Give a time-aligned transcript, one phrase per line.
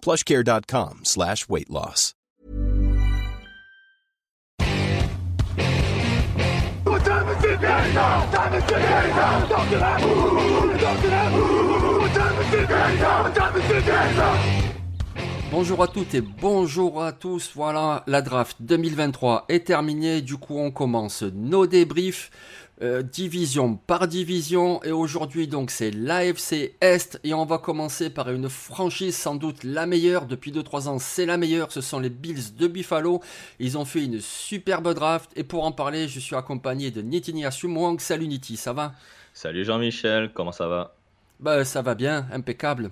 [0.00, 2.14] plushcare.com slash weight loss.
[15.50, 17.52] Bonjour à toutes et bonjour à tous.
[17.54, 20.20] Voilà, la draft 2023 est terminée.
[20.20, 22.30] Du coup, on commence nos débriefs.
[22.80, 28.30] Euh, division par division et aujourd'hui donc c'est l'AFC Est et on va commencer par
[28.30, 30.26] une franchise sans doute la meilleure.
[30.26, 31.72] Depuis 2-3 ans c'est la meilleure.
[31.72, 33.20] Ce sont les Bills de Buffalo.
[33.58, 35.30] Ils ont fait une superbe draft.
[35.34, 38.92] Et pour en parler je suis accompagné de Nitinia Sumwang salut Niti ça va?
[39.34, 40.94] Salut Jean-Michel, comment ça va?
[41.40, 42.26] Bah ça va bien.
[42.32, 42.90] Impeccable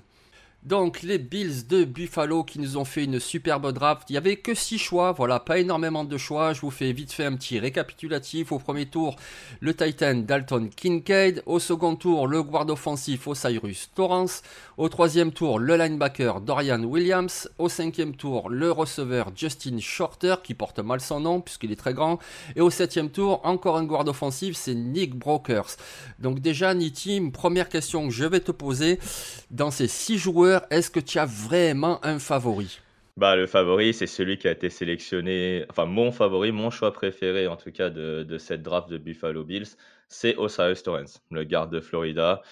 [0.66, 4.10] donc les Bills de Buffalo qui nous ont fait une superbe draft.
[4.10, 6.54] Il n'y avait que 6 choix, voilà, pas énormément de choix.
[6.54, 8.50] Je vous fais vite fait un petit récapitulatif.
[8.50, 9.14] Au premier tour,
[9.60, 11.44] le Titan Dalton Kincaid.
[11.46, 14.42] Au second tour, le guard offensif Osiris Torrance.
[14.76, 17.48] Au troisième tour, le linebacker Dorian Williams.
[17.58, 21.94] Au cinquième tour, le receveur Justin Shorter, qui porte mal son nom puisqu'il est très
[21.94, 22.18] grand.
[22.56, 25.76] Et au septième tour, encore un guard offensif, c'est Nick Brokers.
[26.18, 28.98] Donc déjà, Niti, une première question que je vais te poser.
[29.52, 32.80] Dans ces 6 joueurs, est-ce que tu as vraiment un favori?
[33.16, 37.46] Bah, Le favori, c'est celui qui a été sélectionné, enfin mon favori, mon choix préféré
[37.46, 39.76] en tout cas de, cette draft de Buffalo Bills,
[40.08, 42.42] c'est Osiris Torrance, le garde de Florida.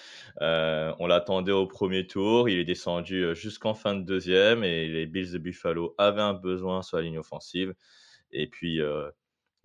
[0.41, 5.05] Euh, on l'attendait au premier tour, il est descendu jusqu'en fin de deuxième et les
[5.05, 7.73] Bills de Buffalo avaient un besoin sur la ligne offensive.
[8.31, 9.09] Et puis, euh,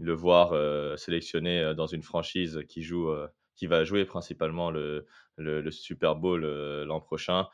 [0.01, 5.07] le voir euh, sélectionné dans une franchise qui, joue, euh, qui va jouer principalement le,
[5.71, 7.47] Super Bowl euh, l'an prochain,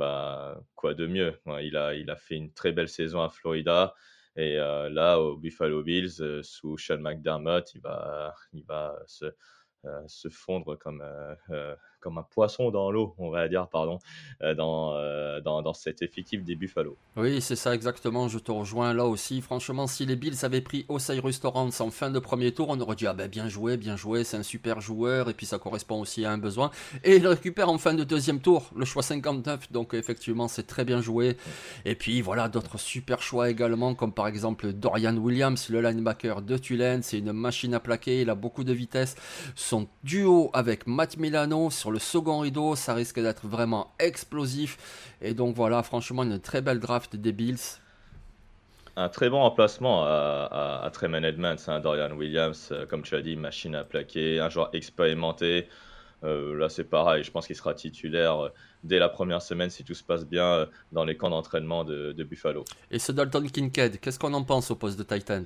[0.00, 3.28] bah, quoi de mieux Ouais, il, a, il a fait une très belle saison à
[3.28, 3.94] Florida.
[4.36, 9.26] Et euh, là, au Buffalo Bills, euh, sous Sean McDermott, il va, il va se,
[9.84, 11.04] euh, se fondre comme,
[12.00, 13.98] comme un poisson dans l'eau, on va dire, pardon,
[14.42, 16.96] euh, dans, euh, dans, dans cet effectif des Buffalo.
[17.16, 19.40] Oui, c'est ça exactement, je te rejoins là aussi.
[19.40, 22.96] Franchement, si les Bills avaient pris Osiris Torrance en fin de premier tour, on aurait
[22.96, 26.00] dit, ah ben bien joué, bien joué, c'est un super joueur, et puis ça correspond
[26.00, 26.70] aussi à un besoin.
[27.04, 30.84] Et il récupère en fin de deuxième tour, le choix 59, donc effectivement, c'est très
[30.84, 31.36] bien joué.
[31.84, 36.56] Et puis voilà, d'autres super choix également, comme par exemple Dorian Williams, le linebacker de
[36.56, 39.16] Tulane, c'est une machine à plaquer, il a beaucoup de vitesse.
[39.54, 44.78] Son duo avec Matt Milano sur le second rideau, ça risque d'être vraiment explosif.
[45.20, 47.78] Et donc voilà, franchement, une très belle draft des Bills.
[48.96, 53.36] Un très bon remplacement à, à, à hein, Dorian Williams, euh, comme tu as dit,
[53.36, 55.68] machine à plaquer, un joueur expérimenté.
[56.22, 58.48] Euh, là, c'est pareil, je pense qu'il sera titulaire euh,
[58.84, 62.12] dès la première semaine si tout se passe bien euh, dans les camps d'entraînement de,
[62.12, 62.64] de Buffalo.
[62.90, 65.44] Et ce Dalton Kincaid, qu'est-ce qu'on en pense au poste de Titan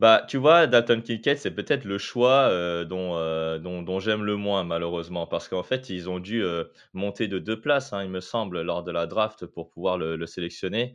[0.00, 4.24] Bah, tu vois, Dalton Kincaid, c'est peut-être le choix euh, dont, euh, dont, dont j'aime
[4.24, 8.02] le moins, malheureusement, parce qu'en fait, ils ont dû euh, monter de deux places, hein,
[8.02, 10.94] il me semble, lors de la draft pour pouvoir le, le sélectionner.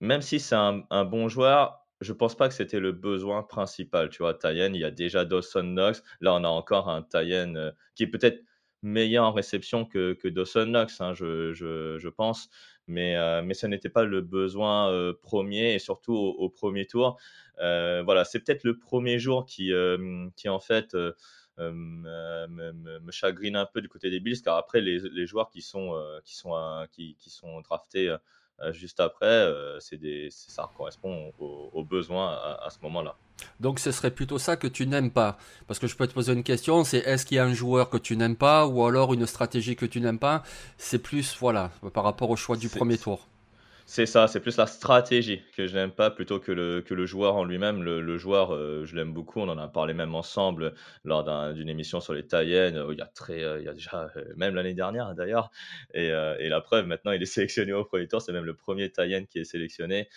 [0.00, 4.10] Même si c'est un, bon joueur, je pense pas que c'était le besoin principal.
[4.10, 6.02] Tu vois, Tayen, il y a déjà Dawson Knox.
[6.20, 8.42] Là, on a encore un Tayen qui est peut-être
[8.86, 12.48] meilleur en réception que, Dawson Knox, hein, je, pense.
[12.86, 17.18] Mais, euh, ce n'était pas le besoin euh, premier et surtout au, premier tour.
[17.58, 20.96] Euh, voilà, c'est peut-être le premier jour qui, euh, en fait
[21.58, 25.94] me, chagrine un peu du côté des Bills, car après les, joueurs qui sont,
[26.24, 28.14] qui sont, qui, sont draftés
[28.72, 33.16] juste après, euh, c'est des, ça correspond aux, aux besoins à, à ce moment-là.
[33.60, 35.36] Donc ce serait plutôt ça que tu n'aimes pas.
[35.66, 37.90] Parce que je peux te poser une question, c'est est-ce qu'il y a un joueur
[37.90, 40.42] que tu n'aimes pas ou alors une stratégie que tu n'aimes pas?
[40.78, 43.28] C'est plus, voilà, par rapport au choix du premier tour.
[43.88, 47.06] C'est ça, c'est plus la stratégie que je n'aime pas plutôt que le, que le
[47.06, 47.84] joueur en lui-même.
[47.84, 49.38] Le, joueur, euh, je l'aime beaucoup.
[49.38, 50.74] On en a parlé même ensemble
[51.04, 51.22] lors
[51.54, 52.74] d'une émission sur les Taïennes.
[52.90, 55.52] Il y a euh, il y a déjà, euh, même l'année dernière d'ailleurs.
[55.94, 58.20] Et, la preuve, maintenant, il est sélectionné au premier tour.
[58.20, 60.08] C'est même le premier Taïenne qui est sélectionné.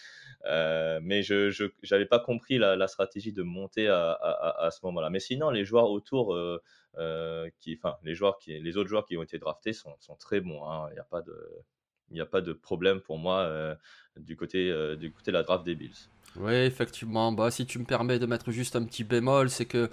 [0.46, 5.12] mais je n'avais pas compris la, stratégie de monter à, à, à ce moment-là.
[5.12, 6.36] Mais sinon, les joueurs autour,
[7.60, 10.42] qui, enfin, les, joueurs qui, les autres joueurs qui ont été draftés sont, sont très
[10.42, 10.66] bons.
[10.66, 10.88] Hein.
[10.90, 11.36] Il n'y a pas de
[12.12, 13.76] il n'y a pas de problème pour moi euh,
[14.18, 16.10] du, côté, euh, du côté de la draft des Bills.
[16.36, 17.32] Oui, effectivement.
[17.32, 19.90] Bah, si tu me permets de mettre juste un petit bémol, c'est que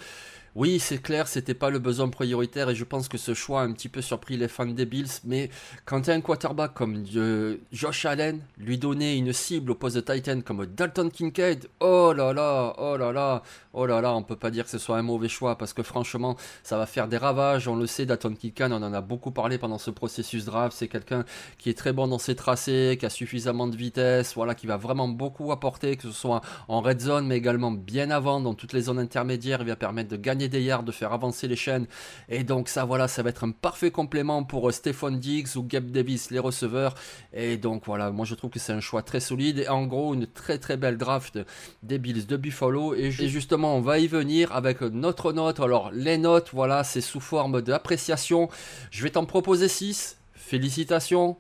[0.56, 3.64] oui, c'est clair, c'était pas le besoin prioritaire et je pense que ce choix a
[3.64, 5.20] un petit peu surpris les fans des Bills.
[5.25, 5.50] Mais
[5.85, 9.97] quand tu as un quarterback comme euh, Josh Allen, lui donner une cible au poste
[9.97, 13.43] de Titan comme Dalton Kincaid, oh là là, oh là là,
[13.75, 15.82] oh là là, on peut pas dire que ce soit un mauvais choix parce que
[15.82, 17.69] franchement, ça va faire des ravages.
[17.69, 20.75] On le sait, Dalton Kincaid, on en a beaucoup parlé pendant ce processus draft.
[20.75, 21.26] C'est quelqu'un
[21.58, 24.79] qui est très bon dans ses tracés, qui a suffisamment de vitesse, voilà, qui va
[24.79, 28.73] vraiment beaucoup apporter, que ce soit en red zone, mais également bien avant dans toutes
[28.73, 29.58] les zones intermédiaires.
[29.61, 31.87] Il va permettre de gagner des yards, de faire avancer les chaînes.
[32.28, 35.62] Et donc ça, voilà, ça va être un parfait complément pour euh, Stephon Diggs ou
[35.62, 36.94] Gabe Davis, les receveurs.
[37.32, 39.58] Et donc voilà, moi je trouve que c'est un choix très solide.
[39.60, 41.38] Et en gros, une très très belle draft
[41.82, 42.94] des Bills de Buffalo.
[42.94, 45.60] Et, justement, on va y venir avec notre note.
[45.60, 48.48] Alors les notes, voilà, c'est sous forme d'appréciation.
[48.90, 50.19] Je vais t'en proposer 6.
[50.34, 51.37] Félicitations,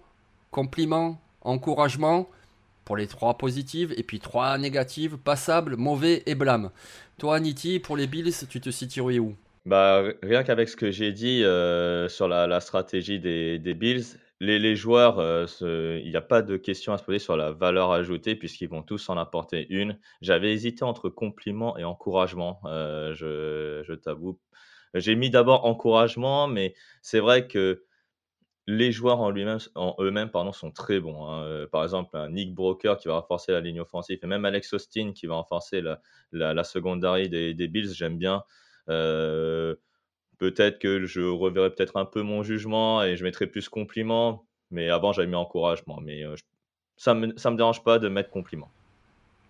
[0.50, 2.28] compliments, encouragement
[2.86, 6.70] pour les trois positives et puis trois négatives, passables, mauvais et blâme.
[7.18, 9.34] Toi, Niti, pour les Bills, tu te situerais où
[9.64, 14.04] bah, Rien qu'avec ce que j'ai dit euh, sur la, stratégie des, Bills,
[14.40, 15.46] les, joueurs, euh,
[16.04, 18.82] il n'y a pas de question à se poser sur la valeur ajoutée puisqu'ils vont
[18.82, 19.98] tous en apporter une.
[20.20, 24.38] J'avais hésité entre compliment et encouragement, euh, je t'avoue.
[24.92, 27.86] J'ai mis d'abord encouragement, mais c'est vrai que
[28.66, 29.32] les joueurs en,
[29.76, 31.24] en eux-mêmes sont très bons.
[31.24, 31.44] Hein.
[31.44, 35.12] Euh, par exemple, Nick Broker qui va renforcer la ligne offensive, et même Alex Austin
[35.14, 36.00] qui va renforcer la,
[36.32, 38.42] la, la secondary des, des Bills, j'aime bien.
[38.88, 39.76] Euh,
[40.38, 44.90] peut-être que je reverrai peut-être un peu mon jugement et je mettrai plus compliment, mais
[44.90, 46.00] avant j'avais mis encouragement.
[46.00, 46.34] Mais euh,
[46.96, 48.75] ça ne me, ça me dérange pas de mettre compliment.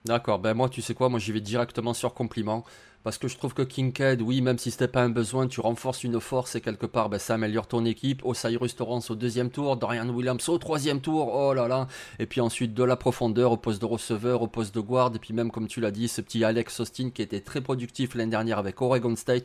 [0.06, 2.64] D'accord, ben moi tu sais quoi, moi j'y vais directement sur compliment.
[3.02, 6.04] Parce que je trouve que Kincaid, oui, même si c'était pas un besoin, tu renforces
[6.04, 8.24] une force et quelque part, ben, ça améliore ton équipe.
[8.24, 11.88] Osiris Torrance au deuxième tour, Dorian Williams au troisième tour, oh là là.
[12.20, 15.12] Et puis ensuite de la profondeur au poste de receveur, au poste de guard.
[15.14, 18.14] Et puis même, comme tu l'as dit, ce petit Alex Austin qui était très productif
[18.14, 19.44] l'année dernière avec Oregon State.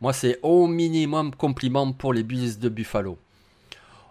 [0.00, 3.16] Moi, c'est au minimum compliment pour les Bills de Buffalo.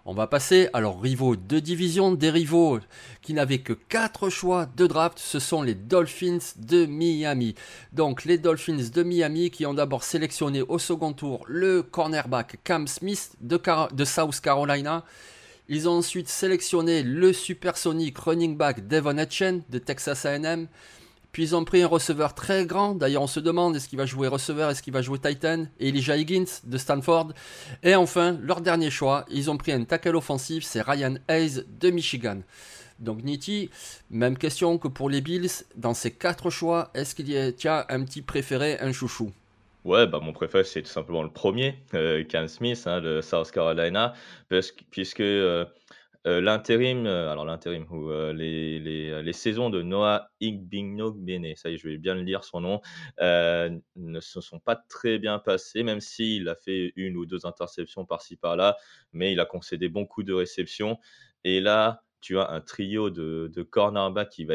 [0.05, 2.79] On va passer à leurs rivaux de division, des rivaux
[3.21, 7.55] qui n'avaient que 4 choix de draft, ce sont les Dolphins de Miami.
[7.91, 12.87] Donc les Dolphins de Miami qui ont d'abord sélectionné au second tour le cornerback Cam
[12.87, 13.59] Smith de,
[14.05, 15.03] South Carolina.
[15.67, 20.67] Ils ont ensuite sélectionné le supersonic running back Devon Etchen de Texas AM.
[21.31, 22.95] Puis ils ont pris un receveur très grand.
[22.95, 25.65] D'ailleurs, on se demande est-ce qu'il va jouer receveur, est-ce qu'il va jouer Titan.
[25.79, 27.33] Elijah Higgins de Stanford.
[27.83, 31.89] Et enfin, leur dernier choix, ils ont pris un tackle offensif, c'est Ryan Hayes de
[31.91, 32.41] Michigan.
[32.99, 33.69] Donc Nitti,
[34.09, 35.49] même question que pour les Bills.
[35.75, 39.31] Dans ces quatre choix, est-ce qu'il y a un petit préféré, un chouchou?
[39.85, 43.49] Ouais, bah mon préféré c'est tout simplement le premier, euh, Cam Smith hein, de South
[43.51, 44.13] Carolina,
[44.91, 45.63] puisque euh,
[46.27, 51.69] euh, l'intérim, euh, alors l'intérim, ou euh, les, les, les, saisons de Noah Igbignogbe, ça
[51.69, 52.81] y est, je vais bien le lire son nom,
[53.19, 58.05] ne se sont pas très bien passées, même s'il a fait une ou deux interceptions
[58.05, 58.75] par-ci par-là,
[59.13, 60.97] mais il a concédé beaucoup de réceptions.
[61.45, 64.45] Et là, tu as un trio de, de cornerback qui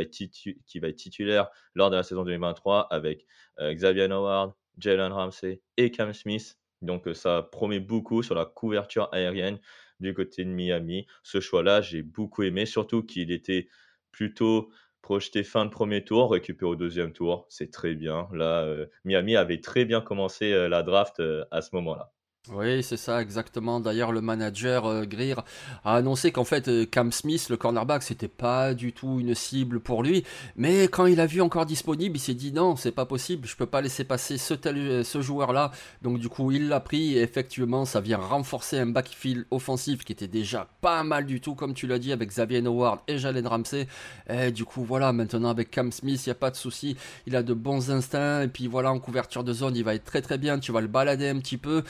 [0.67, 3.25] qui va être titulaire lors de la saison 2023 avec
[3.59, 6.59] Xavier Howard, Jalen Ramsey et Cam Smith.
[6.83, 9.59] Donc ça promet beaucoup sur la couverture aérienne
[10.01, 11.06] du côté de Miami.
[11.22, 13.69] Ce choix-là, j'ai beaucoup aimé, surtout qu'il était
[14.13, 14.70] plutôt
[15.03, 17.46] projeté fin de premier tour, récupéré au deuxième tour.
[17.51, 18.29] C'est très bien.
[18.32, 22.10] Là, euh, Miami avait très bien commencé euh, la draft euh, à ce moment-là.
[22.53, 23.81] Oui, c'est ça, exactement.
[23.81, 25.36] D'ailleurs, le manager euh, Greer
[25.82, 29.81] a annoncé qu'en fait, euh, Cam Smith, le cornerback, c'était pas du tout une cible
[29.81, 30.24] pour lui.
[30.55, 33.56] Mais quand il a vu encore disponible, il s'est dit non, c'est pas possible, je
[33.56, 35.70] peux pas laisser passer ce, tel, ce joueur-là.
[36.03, 40.13] Donc, du coup, il l'a pris et effectivement, ça vient renforcer un backfield offensif qui
[40.13, 43.46] était déjà pas mal du tout, comme tu l'as dit, avec Xavier Howard et Jalen
[43.46, 43.89] Ramsey.
[44.29, 46.94] Et du coup, voilà, maintenant avec Cam Smith, il n'y a pas de souci.
[47.27, 50.05] Il a de bons instincts et puis voilà, en couverture de zone, il va être
[50.05, 50.58] très très bien.
[50.58, 51.82] Tu vas le balader un petit peu.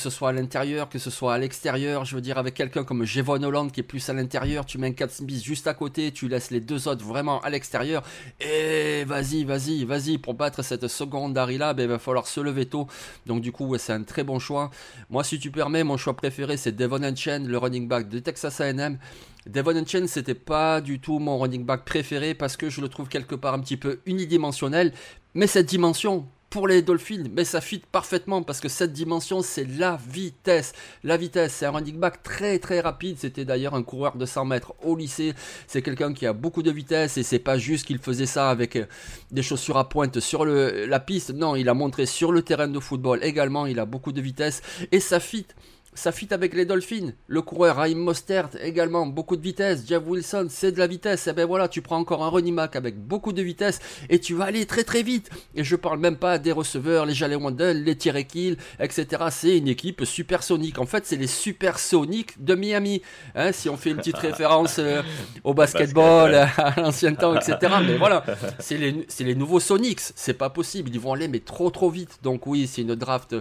[0.00, 2.04] Ce soit à l'intérieur, que ce soit à l'extérieur.
[2.04, 4.88] Je veux dire, avec quelqu'un comme Jevon Holland qui est plus à l'intérieur, tu mets
[4.88, 8.02] un 4 Smith juste à côté, tu laisses les deux autres vraiment à l'extérieur.
[8.40, 12.40] Et vas-y, vas-y, vas-y, pour battre cette seconde Dari là, ben, il va falloir se
[12.40, 12.88] lever tôt.
[13.26, 14.70] Donc, du coup, c'est un très bon choix.
[15.10, 18.60] Moi, si tu permets, mon choix préféré, c'est Devon Chen, le running back de Texas
[18.60, 18.98] AM.
[19.46, 23.08] Devon Chen, c'était pas du tout mon running back préféré parce que je le trouve
[23.08, 24.92] quelque part un petit peu unidimensionnel.
[25.34, 29.64] Mais cette dimension, pour les Dolphins, mais ça fit parfaitement parce que cette dimension, c'est
[29.64, 30.72] la vitesse.
[31.04, 33.16] La vitesse, c'est un running back très très rapide.
[33.18, 35.32] C'était d'ailleurs un coureur de 100 mètres au lycée.
[35.68, 38.74] C'est quelqu'un qui a beaucoup de vitesse et c'est pas juste qu'il faisait ça avec
[38.74, 38.86] euh,
[39.30, 41.32] des chaussures à pointe sur la piste.
[41.32, 43.66] Non, il a montré sur le terrain de football également.
[43.66, 45.46] Il a beaucoup de vitesse et ça fit
[45.92, 47.12] ça fit avec les Dolphins.
[47.26, 49.84] Le coureur Raheem Mostert également, beaucoup de vitesse.
[49.86, 51.26] Jeff Wilson, c'est de la vitesse.
[51.26, 54.20] Et eh ben voilà, tu prends encore un running back avec beaucoup de vitesse et
[54.20, 55.30] tu vas aller très très vite.
[55.54, 59.06] Et je parle même pas des receveurs, les Jalen Wandel, les Thierry Kill, etc.
[59.30, 60.78] C'est une équipe supersonique.
[60.78, 63.02] En fait, c'est les supersoniques de Miami.
[63.34, 65.02] Hein, si on fait une petite référence euh,
[65.42, 67.72] au basketball, à l'ancien temps, etc.
[67.84, 68.24] Mais voilà,
[68.60, 70.00] c'est les, les nouveaux Sonics.
[70.14, 70.90] C'est pas possible.
[70.92, 72.20] Ils vont aller mais trop trop vite.
[72.22, 73.34] Donc oui, c'est une draft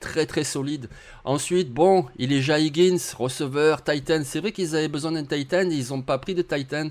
[0.00, 0.88] très très solide.
[1.24, 4.22] Ensuite, bon, il est Jay Higgins, receveur, Titan.
[4.24, 6.88] C'est vrai qu'ils avaient besoin d'un Titan, ils n'ont pas pris de Titan.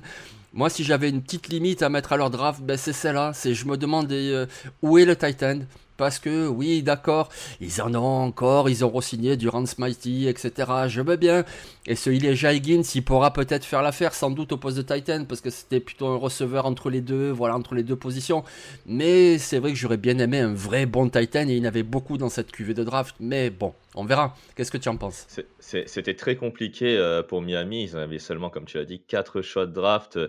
[0.54, 3.32] Moi, si j'avais une petite limite à mettre à leur draft, ben c'est celle-là.
[3.34, 4.46] C'est je me demande euh,
[4.82, 5.60] où est le Titan?
[5.98, 10.52] Parce que oui, d'accord, ils en ont encore, ils auront signé Durant Smitey, etc.
[10.88, 11.44] Je veux bien.
[11.90, 15.24] Et ce Elijah Higgins, il pourra peut-être faire l'affaire, sans doute au poste de Titan,
[15.24, 18.44] parce que c'était plutôt un receveur entre les deux, voilà, entre les deux positions.
[18.86, 21.64] Mais c'est vrai que j'aurais bien aimé un vrai bon Titan, et il y en
[21.70, 23.16] avait beaucoup dans cette cuvée de draft.
[23.22, 24.36] Mais bon, on verra.
[24.56, 25.28] Qu'est-ce que tu en penses?
[25.60, 27.84] C'était très compliqué euh, pour Miami.
[27.84, 30.20] Ils avaient seulement, comme tu l'as dit, 4 shots de draft.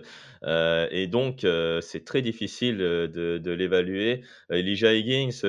[0.43, 4.23] Euh, et donc, euh, c'est très difficile de, l'évaluer.
[4.49, 5.41] Elijah Higgins,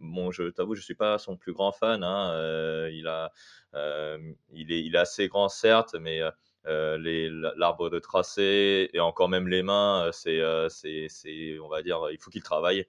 [0.00, 2.02] bon, je t'avoue, je ne suis pas son plus grand fan.
[2.02, 2.88] Hein.
[2.90, 3.30] il a
[3.74, 6.20] il, est, assez grand, certes, mais
[6.64, 12.30] l'arbre de tracé et encore même les mains, c'est, c'est, on va dire, il faut
[12.30, 12.86] qu'il travaille.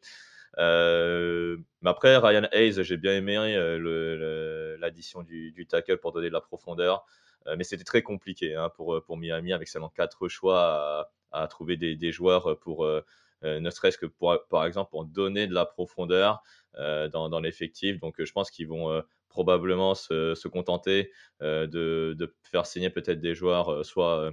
[0.58, 3.36] Mais après, Ryan Hayes, j'ai bien aimé
[4.80, 7.06] l'addition du, tackle pour donner de la profondeur.
[7.58, 12.12] mais c'était très compliqué hein, pour, pour Miami avec seulement quatre choix à, trouver des,
[12.12, 12.88] joueurs pour,
[13.44, 16.44] ne serait-ce que pour, par exemple pour donner de la profondeur
[16.78, 18.00] dans l'effectif.
[18.00, 21.12] Donc je pense qu'ils vont probablement se, contenter
[21.42, 24.32] euh, de, faire signer peut-être des joueurs, euh, soit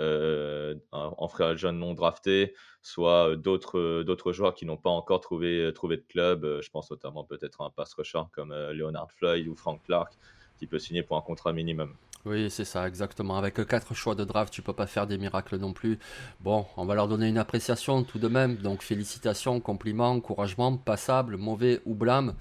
[0.00, 5.70] euh, en frère jeune non drafté, soit d'autres d'autres joueurs qui n'ont pas encore trouvé,
[5.74, 6.60] trouvé de club.
[6.62, 10.14] je pense notamment peut-être à un pass rusher comme Leonard Floyd ou Frank Clark
[10.58, 11.94] qui peut signer pour un contrat minimum.
[12.26, 13.36] Oui, c'est ça, exactement.
[13.38, 15.98] Avec quatre choix de draft, tu peux pas faire des miracles non plus.
[16.40, 18.56] Bon, on va leur donner une appréciation tout de même.
[18.56, 22.34] Donc félicitations, compliments, encouragement, passable, mauvais ou blâme.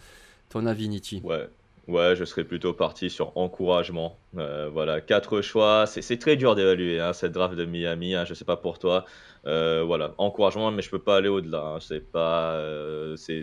[0.50, 1.48] Ton avis, Niti Ouais,
[1.90, 4.20] Ouais, je serais plutôt parti sur encouragement.
[4.38, 5.88] Euh, voilà, quatre choix.
[5.88, 8.14] C'est très dur d'évaluer hein, cette draft de Miami.
[8.14, 9.06] Hein, je sais pas pour toi.
[9.48, 11.66] Euh, voilà, encouragement, mais je peux pas aller au-delà.
[11.66, 13.42] Hein, c'est pas, euh, c'est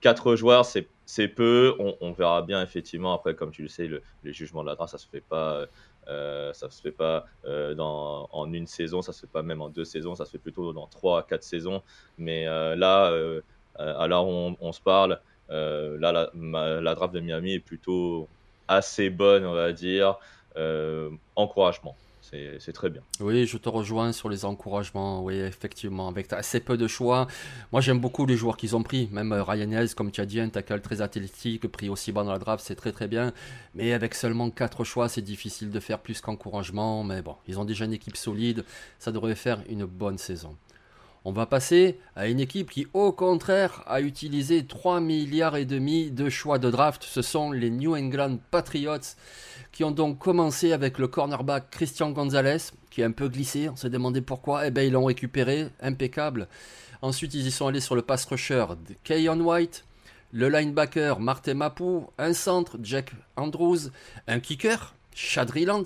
[0.00, 1.74] quatre joueurs, c'est peu.
[1.80, 4.92] On, verra bien effectivement après, comme tu le sais, le, les jugements de la draft,
[4.92, 5.66] ça se fait pas.
[6.06, 7.24] ça se fait pas
[7.74, 10.38] dans, en une saison, ça se fait pas même en deux saisons, ça se fait
[10.38, 11.82] plutôt dans trois quatre saisons.
[12.16, 13.12] Mais là,
[13.76, 15.16] alors on, on se parle, euh,
[15.50, 18.28] là, la, draft de Miami est plutôt
[18.68, 20.18] assez bonne, on va dire.
[20.56, 21.96] Euh, encouragement
[22.58, 23.02] c'est très bien.
[23.20, 27.26] Oui, je te rejoins sur les encouragements, oui, effectivement, avec assez peu de choix.
[27.72, 30.26] Moi, j'aime beaucoup les joueurs qu'ils ont pris, même euh, Ryan Hayes, comme tu as
[30.26, 33.32] dit, un tackle très athlétique, pris aussi bas dans la draft, c'est très très bien.
[33.74, 37.02] Mais avec seulement 4 choix, c'est difficile de faire plus qu'encouragement.
[37.04, 38.64] Mais bon, ils ont déjà une équipe solide,
[38.98, 40.56] ça devrait faire une bonne saison.
[41.26, 46.10] On va passer à une équipe qui, au contraire, a utilisé 3 milliards et demi
[46.10, 47.02] de choix de draft.
[47.04, 49.16] Ce sont les New England Patriots
[49.70, 53.68] qui ont donc commencé avec le cornerback Christian Gonzalez, qui est un peu glissé.
[53.68, 54.66] On s'est demandé pourquoi.
[54.66, 56.48] Eh bien, ils l'ont récupéré, impeccable.
[57.02, 59.84] Ensuite, ils y sont allés sur le pass rusher de Keyon White,
[60.32, 63.90] le linebacker Martin Mapou, un centre Jack Andrews,
[64.26, 65.84] un kicker Chad Rieland,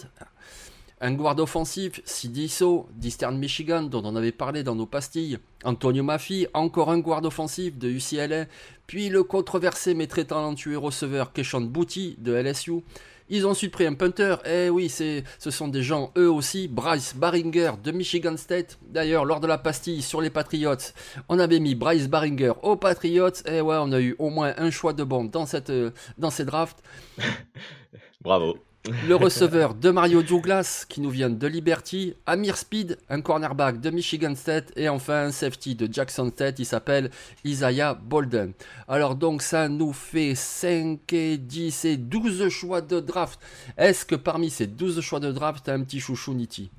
[1.00, 5.38] un guard offensif, Sidiso, d'Eastern Michigan, dont on avait parlé dans nos pastilles.
[5.64, 8.46] Antonio Maffi, encore un guard offensif de UCLA.
[8.86, 12.82] Puis le controversé mais très talentueux receveur Keshon Booty de LSU.
[13.30, 14.36] Ils ont ensuite pris un punter.
[14.44, 16.68] Eh oui, ce sont des gens, eux aussi.
[16.68, 18.78] Bryce Baringer de Michigan State.
[18.86, 20.92] D'ailleurs, lors de la pastille sur les Patriots,
[21.28, 23.30] on avait mis Bryce Baringer aux Patriots.
[23.46, 25.72] Eh ouais, on a eu au moins un choix de bon dans, cette,
[26.18, 26.82] dans ces drafts.
[28.20, 28.58] Bravo.
[28.84, 33.88] Le receveur de Mario Douglas qui nous vient de Liberty, Amir Speed, un cornerback de
[33.88, 37.10] Michigan State et enfin un safety de Jackson State, il s'appelle
[37.44, 38.52] Isaiah Bolden.
[38.86, 43.40] Alors donc ça nous fait 5 et 10 et 12 choix de draft.
[43.78, 46.70] Est-ce que parmi ces 12 choix de draft, tu as un petit chouchou Niti?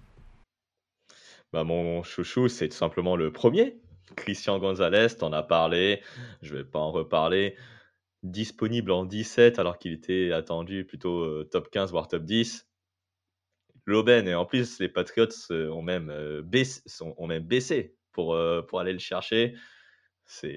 [1.53, 3.77] Bah, Mon chouchou, c'est tout simplement le premier.
[4.15, 6.01] Christian Gonzalez, t'en as parlé,
[6.43, 7.55] je vais pas en reparler
[8.31, 12.67] disponible en 17 alors qu'il était attendu plutôt euh, top 15 voire top 10.
[13.85, 18.37] L'aubaine et en plus les Patriots euh, ont même, euh, baissé, ont même baissé pour,
[18.67, 19.55] pour aller le chercher.
[20.25, 20.55] C'est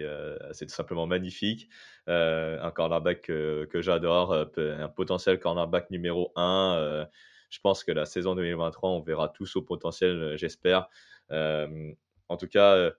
[0.61, 1.69] tout simplement magnifique.
[2.07, 7.07] un cornerback que, que j'adore, un potentiel cornerback numéro 1.
[7.51, 10.89] je pense que la saison 2023, on verra tous au potentiel, j'espère.
[11.31, 12.93] en tout cas,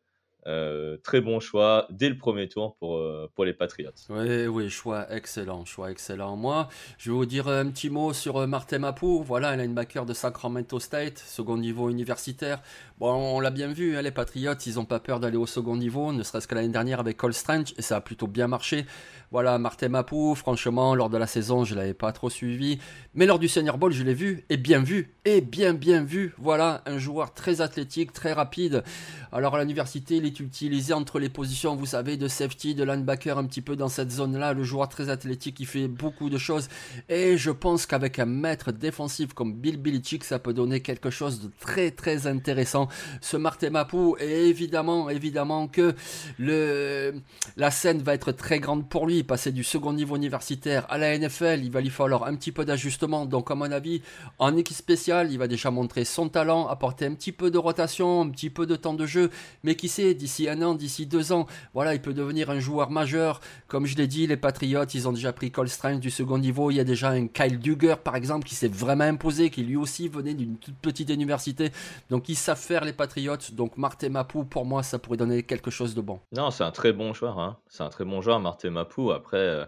[0.47, 3.91] euh, très bon choix dès le premier tour pour, euh, pour les Patriots.
[4.09, 6.37] Oui, oui, choix excellent, choix excellent.
[6.37, 9.21] Moi, je vais vous dire un petit mot sur euh, Martin Mapou.
[9.21, 12.61] Voilà, un linebacker de Sacramento State, second niveau universitaire.
[12.99, 15.77] Bon, on l'a bien vu, hein, les Patriots, ils n'ont pas peur d'aller au second
[15.77, 18.85] niveau, ne serait-ce que l'année dernière avec Cole Strange, et ça a plutôt bien marché.
[19.31, 22.79] Voilà, Martin Mapou, franchement, lors de la saison, je ne l'avais pas trop suivi.
[23.13, 26.33] Mais lors du Senior Bowl, je l'ai vu, et bien vu, et bien bien vu.
[26.39, 28.83] Voilà, un joueur très athlétique, très rapide.
[29.31, 33.37] Alors à l'université, il est utilisé entre les positions, vous savez, de safety, de linebacker,
[33.37, 34.53] un petit peu dans cette zone-là.
[34.53, 36.69] Le joueur très athlétique, il fait beaucoup de choses.
[37.09, 41.41] Et je pense qu'avec un maître défensif comme Bill Belichick, ça peut donner quelque chose
[41.41, 42.87] de très très intéressant.
[43.21, 45.95] Ce Martin Mapou, et évidemment, évidemment que
[46.37, 47.15] le,
[47.57, 51.17] la scène va être très grande pour lui passer du second niveau universitaire à la
[51.17, 53.25] NFL, il va lui falloir un petit peu d'ajustement.
[53.25, 54.01] Donc, à mon avis,
[54.37, 58.21] en équipe spéciale, il va déjà montrer son talent, apporter un petit peu de rotation,
[58.21, 59.29] un petit peu de temps de jeu.
[59.63, 62.91] Mais qui sait, d'ici un an, d'ici deux ans, voilà, il peut devenir un joueur
[62.91, 63.41] majeur.
[63.67, 66.69] Comme je l'ai dit, les Patriots, ils ont déjà pris Cole Strange du second niveau.
[66.69, 69.77] Il y a déjà un Kyle Duggar, par exemple, qui s'est vraiment imposé, qui lui
[69.77, 71.71] aussi venait d'une toute petite université.
[72.09, 73.37] Donc, ils savent faire les Patriots.
[73.53, 76.19] Donc, Martin Mapou, pour moi, ça pourrait donner quelque chose de bon.
[76.31, 77.39] Non, c'est un très bon joueur.
[77.39, 77.57] Hein.
[77.69, 79.11] C'est un très bon joueur, Martin Mapou.
[79.11, 79.65] Après, euh,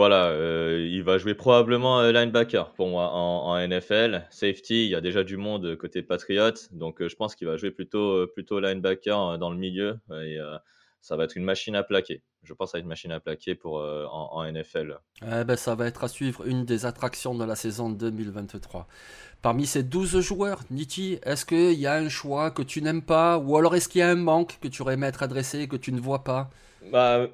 [0.00, 4.24] voilà, euh, il va jouer probablement euh, linebacker pour moi en, NFL.
[4.30, 7.70] Safety, il y a déjà du monde côté Patriot, donc je pense qu'il va jouer
[7.70, 10.38] plutôt, plutôt linebacker dans le milieu et
[11.02, 12.22] ça va être une machine à plaquer.
[12.44, 14.98] Je pense à une machine à plaquer pour, en, NFL.
[15.20, 18.88] Eh ben, ça va être à suivre une des attractions de la saison 2023.
[19.42, 23.36] Parmi ces 12 joueurs, Niti, est-ce qu'il y a un choix que tu n'aimes pas
[23.36, 25.68] ou alors est-ce qu'il y a un manque que tu aurais aimé être adressé et
[25.68, 26.48] que tu ne vois pas?
[26.90, 27.26] Bah,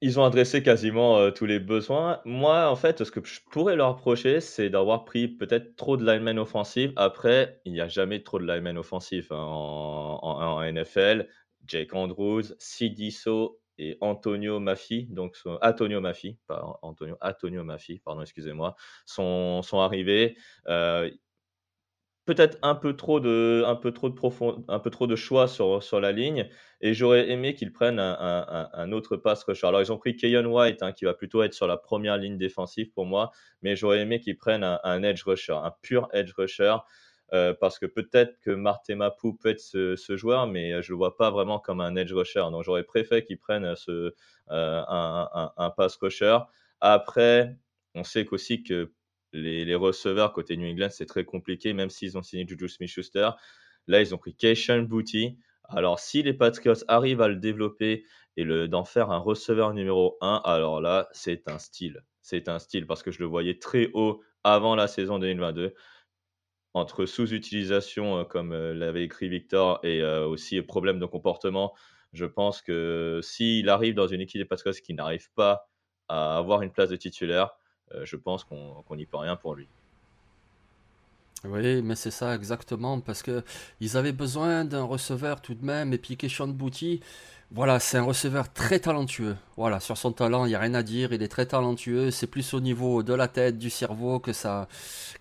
[0.00, 2.20] ils ont adressé quasiment euh, tous les besoins.
[2.24, 6.04] Moi, en fait, ce que je pourrais leur reprocher, c'est d'avoir pris peut-être trop de
[6.04, 6.92] linemen offensifs.
[6.96, 11.28] Après, il n'y a jamais trop de linemen offensifs hein, en, NFL.
[11.66, 18.76] Jake Andrews, Sidiso et Antonio Maffi, donc Antonio Maffi, pas Antonio, Antonio Maffi, pardon, excusez-moi,
[19.04, 20.36] sont, sont arrivés.
[20.68, 21.10] Euh,
[22.26, 25.48] peut-être un peu trop de, un peu trop de profond, un peu trop de choix
[25.48, 26.48] sur, sur la ligne.
[26.80, 29.66] Et j'aurais aimé qu'ils prennent un, un, autre pass rusher.
[29.68, 32.36] Alors, ils ont pris Keyon White, hein, qui va plutôt être sur la première ligne
[32.36, 33.30] défensive pour moi.
[33.62, 36.76] Mais j'aurais aimé qu'ils prennent un, edge rusher, un pur edge rusher.
[37.32, 40.96] Euh, parce que peut-être que Martin Mapou peut être ce, ce, joueur, mais je le
[40.96, 42.44] vois pas vraiment comme un edge rusher.
[42.52, 44.14] Donc j'aurais préféré qu'ils prennent ce,
[44.50, 46.38] euh, un, un, pass rusher.
[46.80, 47.56] Après,
[47.94, 48.92] on sait qu'aussi que
[49.36, 53.30] les, receveurs côté New England, c'est très compliqué, même s'ils ont signé Juju Smith-Schuster.
[53.86, 55.38] Là, ils ont pris Keishan Booty.
[55.68, 58.04] Alors, si les Patriots arrivent à le développer
[58.36, 62.02] et d'en faire un receveur numéro 1, alors là, c'est un style.
[62.22, 65.74] C'est un style parce que je le voyais très haut avant la saison 2022.
[66.74, 71.74] Entre sous-utilisation, euh, comme euh, l'avait écrit Victor, et euh, aussi problème de comportement,
[72.12, 75.70] je pense que s'il arrive dans une équipe des Patriots qui n'arrive pas
[76.08, 77.56] à avoir une place de titulaire,
[78.02, 79.68] je pense qu'on n'y peut rien pour lui.
[81.44, 83.44] Oui, mais c'est ça exactement, parce que
[83.80, 87.00] ils avaient besoin d'un receveur tout de même, et puis Keshawn Bouty,
[87.52, 89.36] voilà, c'est un receveur très talentueux.
[89.56, 91.12] Voilà, sur son talent, il n'y a rien à dire.
[91.12, 92.10] Il est très talentueux.
[92.10, 94.68] C'est plus au niveau de la tête, du cerveau que ça,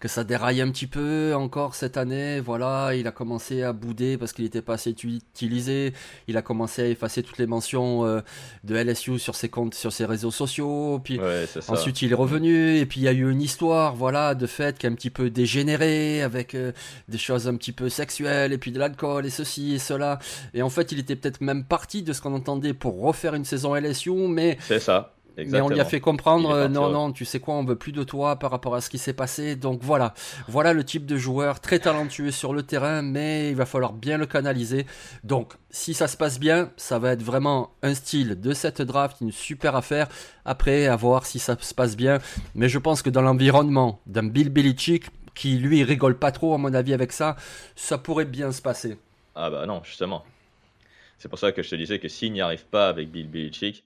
[0.01, 2.41] que ça déraille un petit peu encore cette année.
[2.41, 5.93] Voilà, il a commencé à bouder parce qu'il n'était pas assez utilisé.
[6.27, 8.19] Il a commencé à effacer toutes les mentions euh,
[8.65, 10.99] de LSU sur ses comptes, sur ses réseaux sociaux.
[11.01, 11.19] Puis
[11.69, 12.77] ensuite, il est revenu.
[12.77, 15.11] Et puis, il y a eu une histoire, voilà, de fait qui a un petit
[15.11, 16.73] peu dégénéré avec euh,
[17.07, 20.19] des choses un petit peu sexuelles et puis de l'alcool et ceci et cela.
[20.53, 23.45] Et en fait, il était peut-être même parti de ce qu'on entendait pour refaire une
[23.45, 25.11] saison LSU, mais c'est ça.
[25.37, 27.91] Mais on lui a fait comprendre, euh, non, non, tu sais quoi, on veut plus
[27.91, 29.55] de toi par rapport à ce qui s'est passé.
[29.55, 30.13] Donc voilà,
[30.47, 34.17] voilà le type de joueur très talentueux sur le terrain, mais il va falloir bien
[34.17, 34.85] le canaliser.
[35.23, 39.17] Donc si ça se passe bien, ça va être vraiment un style de cette draft,
[39.21, 40.07] une super affaire.
[40.45, 42.19] Après, à voir si ça se passe bien.
[42.53, 46.57] Mais je pense que dans l'environnement d'un Bill Belichick, qui lui rigole pas trop à
[46.57, 47.35] mon avis avec ça,
[47.75, 48.97] ça pourrait bien se passer.
[49.35, 50.23] Ah bah non, justement.
[51.17, 53.85] C'est pour ça que je te disais que s'il n'y arrive pas avec Bill Belichick,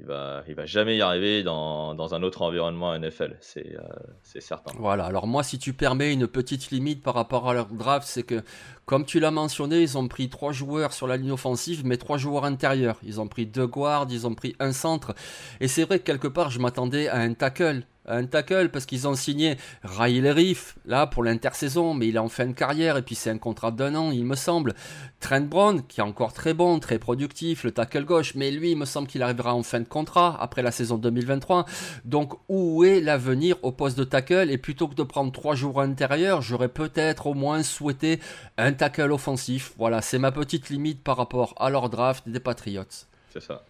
[0.00, 3.82] il va, il va jamais y arriver dans, dans un autre environnement NFL, c'est euh,
[4.22, 4.72] c'est certain.
[4.78, 8.22] Voilà, alors moi, si tu permets une petite limite par rapport à leur draft, c'est
[8.22, 8.42] que,
[8.86, 12.16] comme tu l'as mentionné, ils ont pris trois joueurs sur la ligne offensive, mais trois
[12.16, 12.98] joueurs intérieurs.
[13.02, 15.14] Ils ont pris deux guards, ils ont pris un centre.
[15.60, 19.08] Et c'est vrai que quelque part, je m'attendais à un tackle un tackle parce qu'ils
[19.08, 23.02] ont signé Riley Riff là pour l'intersaison, mais il est en fin de carrière et
[23.02, 24.74] puis c'est un contrat d'un an, il me semble.
[25.20, 28.76] Trent Brown qui est encore très bon, très productif, le tackle gauche, mais lui il
[28.76, 31.64] me semble qu'il arrivera en fin de contrat après la saison 2023.
[32.04, 34.50] Donc où est l'avenir au poste de tackle?
[34.50, 38.20] Et plutôt que de prendre trois jours intérieurs, j'aurais peut-être au moins souhaité
[38.58, 39.72] un tackle offensif.
[39.78, 42.84] Voilà, c'est ma petite limite par rapport à leur draft des Patriots.
[43.32, 43.62] C'est ça.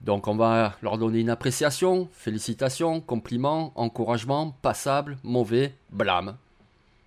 [0.00, 6.36] Donc on va leur donner une appréciation, félicitations, compliments, encouragement, passable, mauvais, blâme.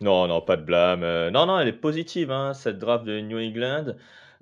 [0.01, 1.03] Non, non, pas de blâme.
[1.03, 3.95] Euh, non, non, elle est positive, hein, cette draft de New England.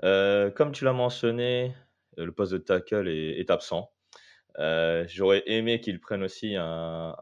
[0.03, 1.73] Euh, comme tu l'as mentionné,
[2.19, 3.91] euh, le poste de tackle est, absent.
[5.07, 7.13] J'aurais aimé qu'ils prennent aussi un,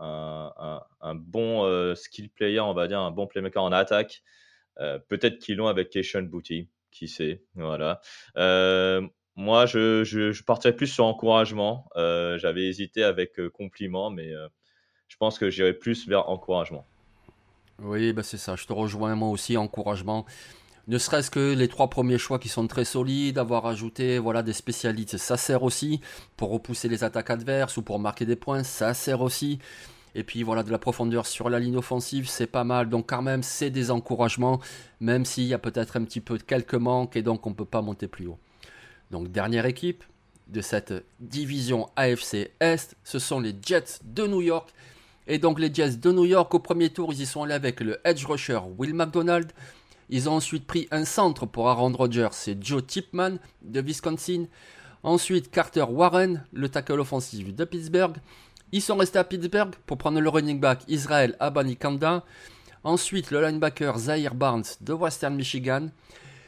[1.15, 4.23] bon skill player, on va dire, un bon playmaker en attaque.
[4.77, 7.43] Peut-être qu'ils l'ont avec Keishon Booty, qui sait.
[7.55, 8.01] Voilà.
[9.35, 11.89] Moi, je, je, partirais plus sur encouragement.
[11.97, 14.47] Euh, j'avais hésité avec euh, compliment, mais euh,
[15.09, 16.85] je pense que j'irai plus vers encouragement.
[17.79, 18.55] Oui, bah c'est ça.
[18.55, 20.25] Je te rejoins moi aussi, encouragement.
[20.87, 24.53] Ne serait-ce que les trois premiers choix qui sont très solides, avoir ajouté voilà, des
[24.53, 25.99] spécialistes, ça sert aussi
[26.37, 29.59] pour repousser les attaques adverses ou pour marquer des points, ça sert aussi.
[30.13, 32.87] Et puis voilà, de la profondeur sur la ligne offensive, c'est pas mal.
[32.87, 34.61] Donc quand même, c'est des encouragements,
[35.01, 37.81] même s'il y a peut-être un petit peu quelques manques et donc on peut pas
[37.81, 38.39] monter plus haut.
[39.15, 40.03] Donc dernière équipe
[40.49, 44.73] de cette division AFC Est, ce sont les Jets de New York.
[45.25, 47.79] Et donc les Jets de New York, au premier tour, ils y sont allés avec
[47.79, 49.53] le edge rusher Will McDonald.
[50.09, 54.47] Ils ont ensuite pris un centre pour Aaron Rodgers, c'est Joe Tipman de Wisconsin.
[55.01, 58.17] Ensuite, Carter Warren, le tackle offensif de Pittsburgh.
[58.73, 62.25] Ils sont restés à Pittsburgh pour prendre le running back Israel Abanikanda.
[62.83, 65.87] Ensuite, le linebacker Zaire Barnes de Western Michigan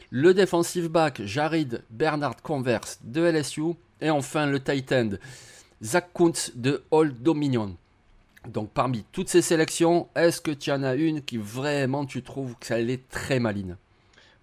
[0.09, 5.09] le defensive back Jared Bernard Converse de LSU et enfin le tight end
[5.83, 7.75] Zach Kuntz de Old Dominion.
[8.47, 12.55] Donc parmi toutes ces sélections, est-ce que tu en as une qui vraiment tu trouves
[12.59, 13.77] qu'elle est très maline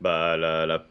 [0.00, 0.36] bah,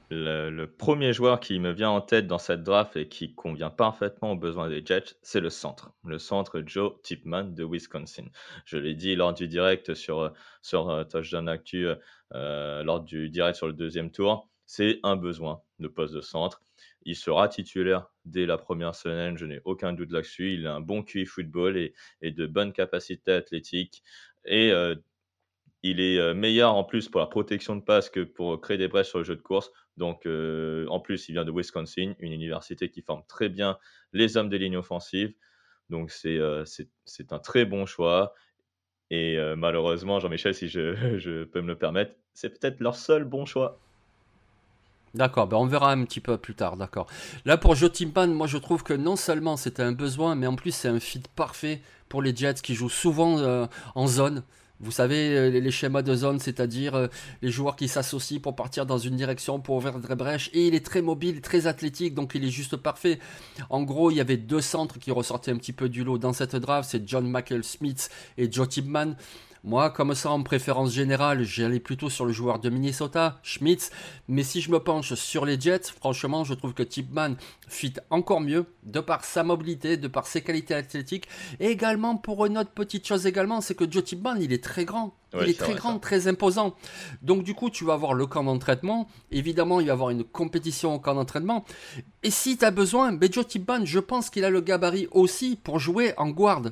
[0.10, 4.32] le premier joueur qui me vient en tête dans cette draft et qui convient parfaitement
[4.32, 5.92] aux besoins des Jets, c'est le centre.
[6.04, 8.24] Le centre Joe Tipman de Wisconsin.
[8.66, 10.34] Je l'ai dit lors du direct sur,
[10.64, 11.90] sur uh, Touchdown Actu,
[12.34, 16.60] euh, lors du direct sur le deuxième tour c'est un besoin de poste de centre.
[17.04, 20.56] Il sera titulaire dès la première semaine, je n'ai aucun doute là-dessus.
[20.56, 24.02] Il a un bon QI football et, de bonnes capacités athlétiques.
[24.46, 24.96] Et euh,
[25.84, 28.88] il est euh, meilleur en plus pour la protection de passe que pour créer des
[28.88, 29.70] brèches sur le jeu de course.
[29.98, 33.78] Donc, euh, en plus, il vient de Wisconsin, une université qui forme très bien
[34.12, 35.36] les hommes des lignes offensives.
[35.92, 36.40] Donc, c'est
[37.32, 38.34] un très bon choix.
[39.12, 43.46] Et malheureusement, Jean-Michel, si je, je peux me le permettre, c'est peut-être leur seul bon
[43.46, 43.80] choix.
[45.14, 47.06] D'accord, ben on verra un petit peu plus tard, d'accord.
[47.46, 50.56] Là pour Joe Timpan, moi je trouve que non seulement c'était un besoin, mais en
[50.56, 54.44] plus c'est un fit parfait pour les Jets qui jouent souvent euh, en zone.
[54.80, 57.08] Vous savez, euh, les schémas de zone, c'est-à-dire euh,
[57.42, 60.50] les joueurs qui s'associent pour partir dans une direction, pour ouvrir des brèches.
[60.54, 63.20] Et il est très mobile, très athlétique, donc il est juste parfait.
[63.70, 66.34] En gros, il y avait deux centres qui ressortaient un petit peu du lot dans
[66.34, 69.16] cette draft, c'est John Michael Smith et Joe Tibman.
[69.66, 73.92] Moi, comme ça, en préférence générale, j'allais plutôt sur le joueur de Minnesota, Schmitz.
[74.28, 77.36] Mais si je me penche sur les Jets, franchement, je trouve que Tipman
[77.70, 81.30] fit encore mieux, de par sa mobilité, de par ses qualités athlétiques.
[81.62, 84.84] Et également, pour une autre petite chose également, c'est que Joe Tipman, il est très
[84.84, 85.16] grand.
[85.34, 86.76] il est, très grand, très imposant.
[87.22, 89.08] Donc du coup, tu vas avoir le camp d'entraînement.
[89.32, 91.64] Évidemment, il va y avoir une compétition au camp d'entraînement.
[92.22, 95.56] Et si tu as besoin, ben Joe Tipman, je pense qu'il a le gabarit aussi
[95.56, 96.64] pour jouer en guard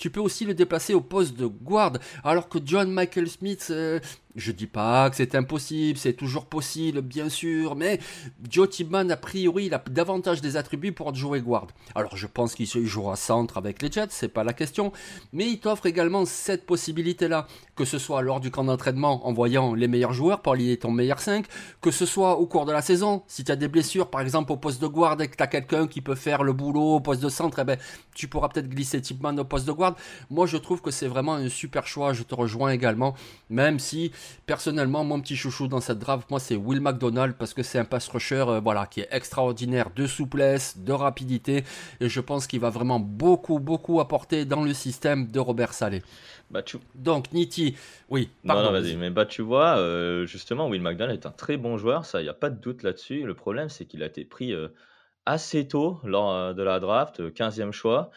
[0.00, 1.92] tu peux aussi le déplacer au poste de guard.
[2.24, 4.00] Alors que John Michael Smith, euh,
[4.36, 7.98] Je dis pas que c'est impossible, c'est toujours possible, bien sûr, mais
[8.48, 11.66] Joe Tibman, a priori, il a davantage des attributs pour jouer guard.
[11.96, 14.92] Alors je pense qu'il jouera centre avec les Jets, c'est pas la question,
[15.32, 19.74] mais il t'offre également cette possibilité-là, que ce soit lors du camp d'entraînement en voyant
[19.74, 21.46] les meilleurs joueurs pour lier ton meilleur 5,
[21.80, 24.52] que ce soit au cours de la saison, si tu as des blessures, par exemple
[24.52, 27.00] au poste de guard et que tu as quelqu'un qui peut faire le boulot au
[27.00, 27.78] poste de centre, eh ben,
[28.14, 29.96] tu pourras peut-être glisser Tibman au poste de guard.
[30.30, 33.14] Moi je trouve que c'est vraiment un super choix, je te rejoins également,
[33.48, 34.12] même si
[34.46, 37.84] personnellement, mon petit chouchou dans cette draft, moi, c'est Will McDonald parce que c'est un
[37.84, 41.64] pass rusher euh, voilà, qui est extraordinaire de souplesse, de rapidité.
[42.00, 46.02] Et je pense qu'il va vraiment beaucoup, beaucoup apporter dans le système de Robert Saleh.
[46.50, 46.62] Bah,
[46.94, 47.76] Donc, Nitti,
[48.08, 48.64] oui, pardon.
[48.64, 52.04] Non, vas-y, mais bah, tu vois, euh, justement, Will McDonald est un très bon joueur,
[52.04, 53.22] ça, il n'y a pas de doute là-dessus.
[53.22, 54.68] Le problème, c'est qu'il a été pris euh,
[55.26, 58.10] assez tôt lors de la draft, 15e choix.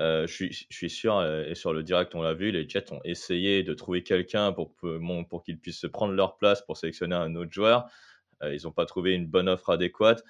[0.00, 3.00] Euh, je, suis, sûr, euh, et sur le direct, on l'a vu, les Jets ont
[3.04, 4.72] essayé de trouver quelqu'un pour,
[5.44, 7.86] qu'ils puissent prendre leur place pour sélectionner un autre joueur.
[8.42, 10.22] Euh, ils n'ont pas trouvé une bonne offre adéquate.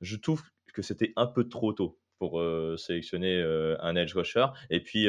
[0.00, 2.42] Je trouve que c'était un peu trop tôt pour
[2.76, 3.42] sélectionner
[3.80, 4.44] un edge rusher.
[4.68, 5.06] Et puis,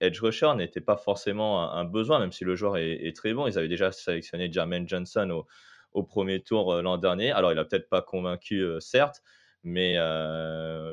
[0.00, 3.46] edge rusher n'était pas forcément un, besoin, même si le joueur est, très bon.
[3.46, 5.46] Ils avaient déjà sélectionné Jermaine Johnson au,
[5.92, 7.32] au premier tour l'an dernier.
[7.32, 9.22] Alors, il n'a peut-être pas convaincu, certes,
[9.62, 9.98] mais,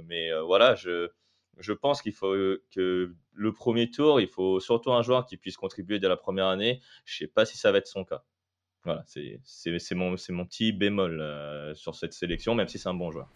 [0.07, 1.10] mais voilà, je
[1.57, 2.33] je pense qu'il faut
[2.71, 6.47] que le premier tour, il faut surtout un joueur qui puisse contribuer dès la première
[6.47, 6.81] année.
[7.05, 8.23] Je ne sais pas si ça va être son cas.
[8.83, 13.11] Voilà, c'est mon, mon petit bémol euh, sur cette sélection, même si c'est un bon
[13.11, 13.29] joueur.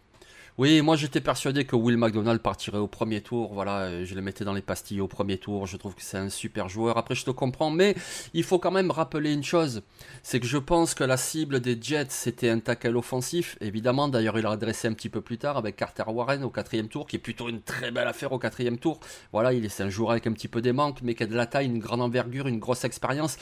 [0.57, 3.53] Oui, moi j'étais persuadé que Will McDonald partirait au premier tour.
[3.53, 5.67] Voilà, euh, je le mettais dans les pastilles au premier tour.
[5.67, 6.97] Je trouve que c'est un super joueur.
[6.97, 7.93] Après, je te comprends, mais
[8.33, 9.83] il faut quand même rappeler une chose
[10.23, 13.57] c'est que je pense que la cible des Jets c'était un tackle offensif.
[13.59, 16.87] Évidemment, d'ailleurs, il l'a adressé un petit peu plus tard avec Carter Warren au quatrième
[16.87, 19.01] tour, qui est plutôt une très belle affaire au quatrième tour.
[19.33, 21.35] Voilà, il est un joueur avec un petit peu des manques, mais qui a de
[21.35, 23.37] la taille, une grande envergure, une grosse expérience.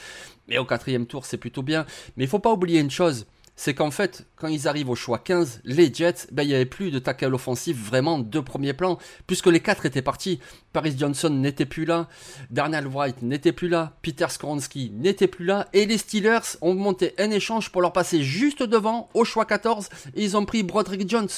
[0.48, 1.86] Mais au quatrième tour, c'est plutôt bien.
[2.16, 5.18] Mais il faut pas oublier une chose c'est qu'en fait, quand ils arrivent au choix
[5.18, 8.98] 15, les Jets, ben, il n'y avait plus de tackle offensif vraiment de premier plan,
[9.26, 10.40] puisque les quatre étaient partis.
[10.72, 12.08] Paris Johnson n'était plus là,
[12.50, 17.14] Darnell White n'était plus là, Peter Skoronsky n'était plus là, et les Steelers ont monté
[17.18, 21.08] un échange pour leur passer juste devant au choix 14, et ils ont pris Broderick
[21.08, 21.28] Jones.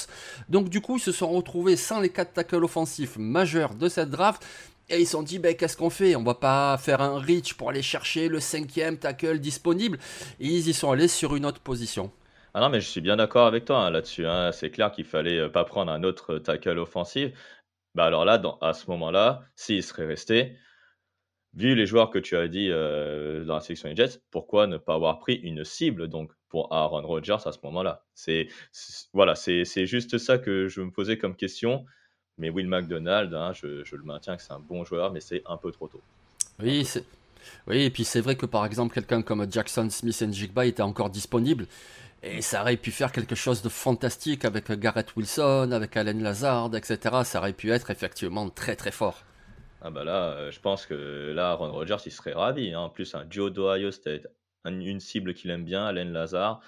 [0.49, 4.09] Donc du coup, ils se sont retrouvés sans les quatre tackles offensifs majeurs de cette
[4.09, 4.43] draft,
[4.89, 6.15] et ils se sont dit, ben, qu'est-ce qu'on fait?
[6.15, 9.97] On va pas faire un reach pour aller chercher le cinquième tackle disponible.
[10.39, 12.11] Ils y sont allés sur une autre position.
[12.53, 14.25] Ah non, mais je suis bien d'accord avec toi hein, là-dessus.
[14.25, 14.51] Hein.
[14.51, 17.31] C'est clair qu'il fallait euh, pas prendre un autre tackle offensif.
[17.95, 20.55] Bah alors là, à ce moment-là, s'il serait resté,
[21.53, 24.77] vu les joueurs que tu as dit euh, dans la sélection des Jets, pourquoi ne
[24.77, 28.05] pas avoir pris une cible donc pour Aaron Rodgers à ce moment-là?
[28.13, 28.47] C'est
[29.13, 31.85] voilà, c'est juste ça que je me posais comme question.
[32.37, 35.57] Mais Will McDonald, hein, je, le maintiens que c'est un bon joueur, mais c'est un
[35.57, 36.01] peu trop tôt.
[36.59, 37.03] Oui, c'est...
[37.65, 40.81] Oui, et puis c'est vrai que par exemple, quelqu'un comme Jackson Smith and Jigba était
[40.81, 41.65] encore disponible.
[42.23, 46.75] Et ça aurait pu faire quelque chose de fantastique avec Garrett Wilson, avec Allen Lazard,
[46.75, 47.21] etc.
[47.23, 49.23] Ça aurait pu être effectivement très très fort.
[49.81, 52.73] Ah bah là, euh, je pense que là, Ron Rodgers, il serait ravi.
[52.73, 52.79] Hein.
[52.79, 54.23] En plus, un Joe d'Ohio, c'était
[54.65, 56.61] une cible qu'il aime bien, Allen Lazard.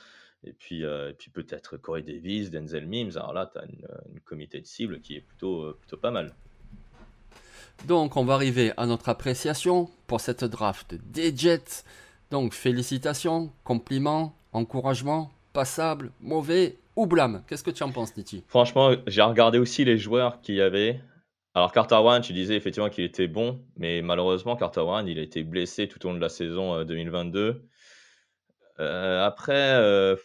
[0.43, 3.17] Et puis, euh, puis peut-être Corey Davis, Denzel Mims.
[3.17, 6.34] Alors là, tu as une, comité de cible qui est plutôt, euh, plutôt pas mal.
[7.88, 11.84] Donc, on va arriver à notre appréciation pour cette draft des Jets.
[12.32, 17.43] Donc, félicitations, compliments, encouragements, passable, mauvais ou blâme.
[17.47, 21.02] Qu'est-ce que tu en penses, Niti Franchement, j'ai regardé aussi les joueurs qu'il y avait.
[21.56, 25.21] Alors, Carter One, tu disais effectivement qu'il était bon, mais malheureusement, Carter One, il a
[25.21, 27.63] été blessé tout au long de la saison 2022.
[28.80, 30.15] Euh, après, euh,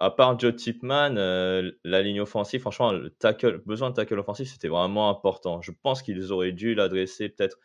[0.00, 4.48] à part Joe Tipman, euh, la ligne offensive, franchement, le tackle, besoin de tackle offensif,
[4.48, 5.60] c'était vraiment important.
[5.62, 7.58] Je pense qu'ils auraient dû l'adresser peut-être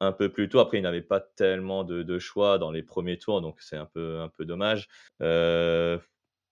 [0.00, 0.58] un peu plus tôt.
[0.60, 4.20] Après, ils n'avaient pas tellement de, choix dans les premiers tours, donc c'est un peu,
[4.20, 4.88] un peu dommage.
[5.20, 5.98] je,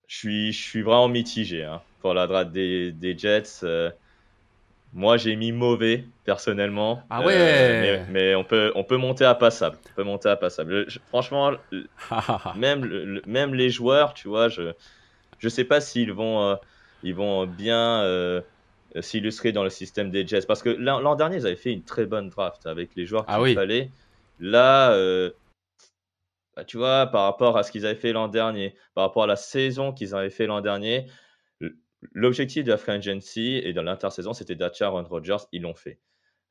[0.06, 3.64] suis, vraiment mitigé hein, pour la draft des Jets.
[4.92, 7.02] Moi, j'ai mis mauvais personnellement.
[7.10, 8.04] Ah ouais.
[8.10, 9.78] mais, on peut on peut monter à passable.
[9.92, 10.86] On peut monter à passable.
[11.08, 11.52] franchement,
[12.56, 14.72] même même les joueurs, tu vois, je
[15.38, 16.56] je sais pas s'ils vont euh,
[17.02, 18.42] ils vont bien euh,
[19.00, 22.06] s'illustrer dans le système des Jets parce que l'an dernier ils avaient fait une très
[22.06, 23.90] bonne draft avec les joueurs ah qu'il fallait.
[24.40, 25.30] Là, euh,
[26.56, 29.26] bah, tu vois, par rapport à ce qu'ils avaient fait l'an dernier, par rapport à
[29.26, 31.06] la saison qu'ils avaient fait l'an dernier,
[32.12, 35.44] l'objectif de la free et de l'intersaison, c'était d'attirer Aaron Rodgers.
[35.52, 36.00] Ils l'ont fait.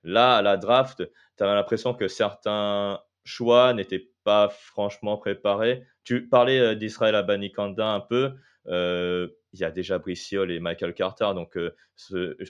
[0.04, 1.04] Là, à la draft,
[1.38, 5.86] tu avais l'impression que certains choix n'étaient pas franchement préparés.
[6.04, 8.34] Tu parlais euh, d'Israël Abanikanda un peu.
[8.68, 11.32] Euh, il y a déjà Briciol et Michael Carter.
[11.36, 11.76] Donc, euh,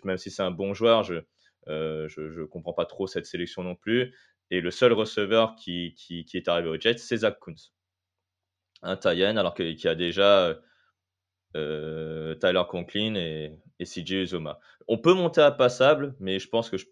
[0.03, 1.21] même si c'est un bon joueur, je
[1.67, 4.13] ne comprends pas trop cette sélection non plus.
[4.51, 7.73] Et le seul receveur qui, qui, est arrivé au Jets, c'est Zach Kuntz.
[8.81, 10.59] un Tayen, alors qu'il y a déjà
[11.53, 14.59] Tyler Conklin et, et CJ Uzoma.
[14.87, 16.85] On peut monter à passable, mais je pense que je,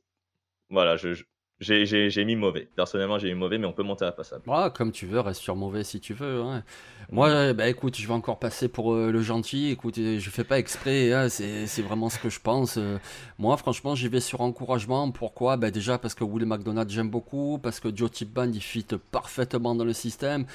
[0.69, 1.13] voilà, je,
[1.59, 2.69] j'ai mis mauvais.
[2.75, 4.43] Personnellement, j'ai mis mauvais, mais on peut monter à passable.
[4.47, 6.41] Ah, comme tu veux, reste sur mauvais si tu veux.
[6.41, 6.63] Hein.
[7.09, 9.71] Moi, bah écoute, je vais encore passer pour euh, le gentil.
[9.71, 12.77] Écoute, je fais pas exprès, hein, c'est vraiment ce que je pense.
[12.77, 12.99] Euh.
[13.39, 15.09] moi, franchement, j'y vais sur encouragement.
[15.11, 15.57] Pourquoi?
[15.57, 17.59] Bah, Déjà parce que Will McDonald, j'aime beaucoup.
[17.61, 20.45] Parce que Joe Tipman, il fit parfaitement dans le système.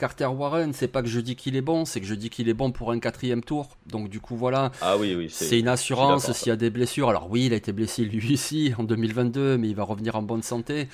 [0.00, 2.48] Carter Warren, c'est pas que je dis qu'il est bon, c'est que je dis qu'il
[2.48, 3.76] est bon pour un quatrième tour.
[3.86, 7.10] Donc du coup voilà, ah oui, oui, c'est une assurance s'il y a des blessures.
[7.10, 10.22] Alors oui, il a été blessé lui aussi en 2022, mais il va revenir en
[10.22, 10.88] bonne santé.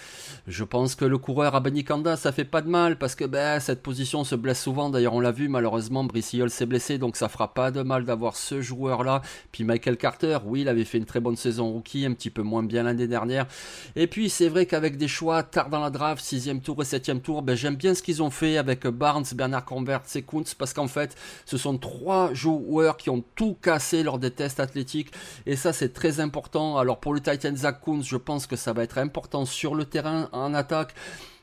[0.49, 3.61] Je pense que le coureur à Banikanda, ça fait pas de mal parce que ben,
[3.61, 4.91] cette position se blesse souvent.
[4.91, 8.35] D'ailleurs, on l'a vu malheureusement, Brice s'est blessé, donc ça fera pas de mal d'avoir
[8.35, 9.23] ce joueur-là.
[9.53, 12.43] Puis Michael Carter, oui, il avait fait une très bonne saison rookie, un petit peu
[12.43, 13.47] moins bien l'année dernière.
[13.95, 17.21] Et puis c'est vrai qu'avec des choix tard dans la draft, sixième tour et septième
[17.21, 20.73] tour, ben, j'aime bien ce qu'ils ont fait avec Barnes, Bernard Convert, et Kuntz, parce
[20.73, 25.13] qu'en fait, ce sont trois joueurs qui ont tout cassé lors des tests athlétiques,
[25.47, 26.79] et ça c'est très important.
[26.79, 29.85] Alors pour le Titan Zach Kuntz, je pense que ça va être important sur le
[29.85, 30.95] terrain en attaque.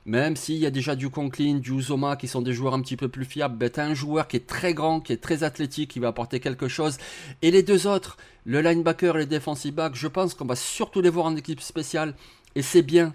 [0.06, 2.98] Même s'il y a déjà du Conklin, du Uzoma qui sont des joueurs un petit
[2.98, 6.00] peu plus fiables, ben un joueur qui est très grand, qui est très athlétique, qui
[6.00, 6.98] va apporter quelque chose.
[7.42, 11.00] Et les deux autres, le linebacker et le defensive back, je pense qu'on va surtout
[11.00, 12.16] les voir en équipe spéciale.
[12.56, 13.14] Et c'est bien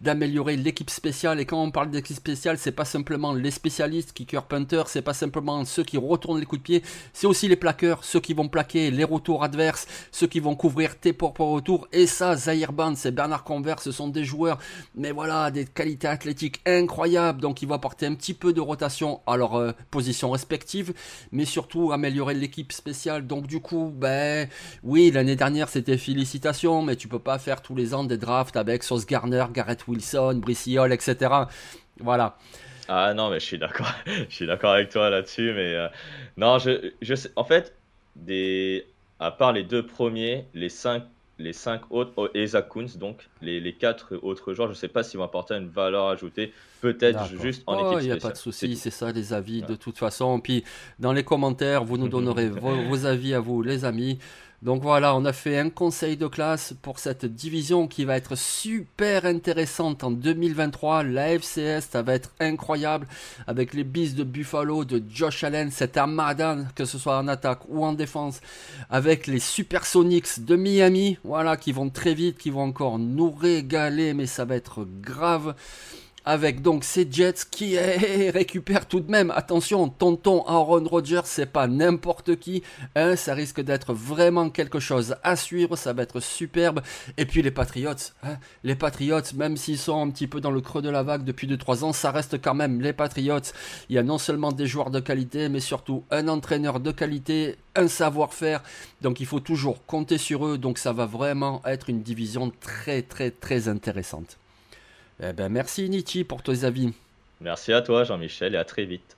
[0.00, 1.40] d'améliorer l'équipe spéciale.
[1.40, 5.14] Et quand on parle d'équipe spéciale, c'est pas simplement les spécialistes, kicker punter, c'est pas
[5.14, 8.48] simplement ceux qui retournent les coups de pied, c'est aussi les plaqueurs, ceux qui vont
[8.48, 11.88] plaquer les retours adverses, ceux qui vont couvrir tes propres retours.
[11.92, 14.58] Et ça, Zahir Band, c'est Bernard Convert, ce sont des joueurs,
[14.94, 17.40] mais voilà, des qualités athlétiques incroyables.
[17.40, 20.94] Donc, ils vont apporter un petit peu de rotation à leur euh, position respective,
[21.32, 23.26] mais surtout améliorer l'équipe spéciale.
[23.26, 24.48] Donc, du coup, ben,
[24.84, 28.82] oui, l'année dernière, c'était félicitations, mais tu peux pas faire tous les ans des avec
[28.82, 31.16] Sauce Garner, Garrett Wilson, Brice Hall, etc.
[32.00, 32.36] Voilà.
[32.88, 33.92] Ah non, mais je suis d'accord.
[34.06, 35.52] je suis d'accord avec toi là-dessus.
[35.54, 35.88] Mais euh,
[36.36, 37.30] non, je, je sais.
[37.36, 37.74] En fait,
[38.16, 38.86] des,
[39.20, 41.04] à part les deux premiers, les cinq,
[41.38, 45.02] les cinq autres, oh, et Zach donc les, les quatre autres joueurs, je sais pas
[45.02, 46.52] s'ils vont apporter une valeur ajoutée.
[46.80, 49.62] Peut-être juste en oh, équipe Il n'y a pas de souci, c'est ça les avis
[49.62, 50.40] de toute façon.
[50.40, 50.64] Puis
[50.98, 52.48] dans les commentaires, vous nous donnerez
[52.88, 54.18] vos avis à vous, les amis.
[54.60, 58.36] Donc voilà, on a fait un conseil de classe pour cette division qui va être
[58.36, 61.04] super intéressante en 2023.
[61.04, 63.06] La FCS, ça va être incroyable.
[63.46, 67.60] Avec les bis de Buffalo, de Josh Allen, cet armada, que ce soit en attaque
[67.68, 68.40] ou en défense,
[68.90, 74.12] avec les Supersonics de Miami, voilà, qui vont très vite, qui vont encore nous régaler,
[74.12, 75.54] mais ça va être grave
[76.24, 81.66] avec donc ces Jets qui récupèrent tout de même, attention, tonton Aaron Rodgers, c'est pas
[81.66, 82.62] n'importe qui,
[82.96, 86.82] hein, ça risque d'être vraiment quelque chose à suivre, ça va être superbe.
[87.16, 90.60] Et puis les Patriots, hein, les Patriots, même s'ils sont un petit peu dans le
[90.60, 93.38] creux de la vague depuis 2-3 ans, ça reste quand même les Patriots.
[93.88, 97.56] Il y a non seulement des joueurs de qualité, mais surtout un entraîneur de qualité,
[97.74, 98.62] un savoir-faire,
[99.02, 103.02] donc il faut toujours compter sur eux, donc ça va vraiment être une division très
[103.02, 104.38] très très intéressante.
[105.22, 106.92] Eh ben, merci Nietzsche pour tes avis.
[107.40, 109.16] Merci à toi Jean-Michel et à très vite.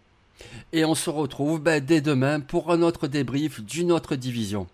[0.72, 4.66] Et on se retrouve ben, dès demain pour un autre débrief d'une autre division.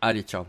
[0.00, 0.44] Allez, ciao.